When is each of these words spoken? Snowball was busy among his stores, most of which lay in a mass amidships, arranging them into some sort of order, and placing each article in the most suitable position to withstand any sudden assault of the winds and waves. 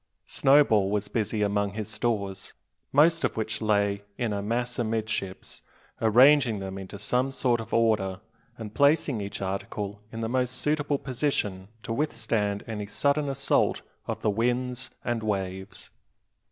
Snowball 0.25 0.89
was 0.89 1.09
busy 1.09 1.43
among 1.43 1.73
his 1.73 1.87
stores, 1.87 2.53
most 2.91 3.23
of 3.23 3.37
which 3.37 3.61
lay 3.61 4.01
in 4.17 4.33
a 4.33 4.41
mass 4.41 4.79
amidships, 4.79 5.61
arranging 6.01 6.57
them 6.57 6.79
into 6.79 6.97
some 6.97 7.29
sort 7.29 7.61
of 7.61 7.71
order, 7.71 8.19
and 8.57 8.73
placing 8.73 9.21
each 9.21 9.43
article 9.43 10.01
in 10.11 10.21
the 10.21 10.27
most 10.27 10.53
suitable 10.55 10.97
position 10.97 11.67
to 11.83 11.93
withstand 11.93 12.63
any 12.65 12.87
sudden 12.87 13.29
assault 13.29 13.83
of 14.07 14.23
the 14.23 14.31
winds 14.31 14.89
and 15.05 15.21
waves. 15.21 15.91